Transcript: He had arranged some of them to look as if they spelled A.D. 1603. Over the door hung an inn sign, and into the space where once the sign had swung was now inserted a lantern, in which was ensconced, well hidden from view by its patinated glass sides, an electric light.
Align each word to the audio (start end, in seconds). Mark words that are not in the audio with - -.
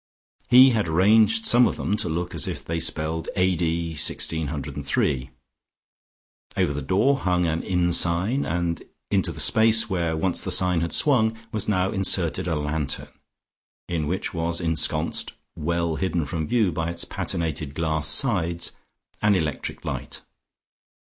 He 0.49 0.71
had 0.71 0.87
arranged 0.87 1.45
some 1.45 1.67
of 1.67 1.75
them 1.77 1.95
to 1.97 2.09
look 2.09 2.33
as 2.33 2.47
if 2.47 2.65
they 2.65 2.79
spelled 2.79 3.29
A.D. 3.35 3.89
1603. 3.91 5.29
Over 6.57 6.73
the 6.73 6.81
door 6.81 7.17
hung 7.19 7.45
an 7.45 7.61
inn 7.61 7.93
sign, 7.93 8.43
and 8.43 8.81
into 9.11 9.31
the 9.31 9.39
space 9.39 9.91
where 9.91 10.17
once 10.17 10.41
the 10.41 10.49
sign 10.49 10.81
had 10.81 10.91
swung 10.91 11.37
was 11.51 11.69
now 11.69 11.91
inserted 11.91 12.47
a 12.47 12.55
lantern, 12.55 13.09
in 13.87 14.07
which 14.07 14.33
was 14.33 14.59
ensconced, 14.59 15.33
well 15.55 15.97
hidden 15.97 16.25
from 16.25 16.47
view 16.47 16.71
by 16.71 16.89
its 16.89 17.05
patinated 17.05 17.75
glass 17.75 18.07
sides, 18.07 18.71
an 19.21 19.35
electric 19.35 19.85
light. 19.85 20.23